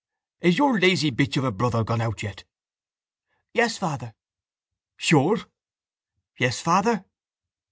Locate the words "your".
0.57-0.79